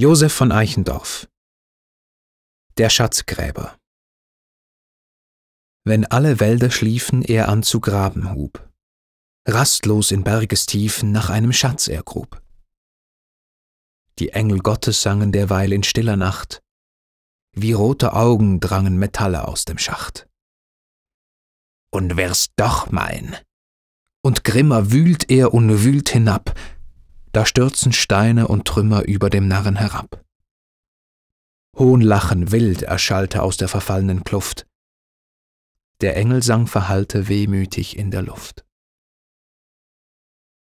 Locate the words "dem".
19.66-19.76, 29.30-29.48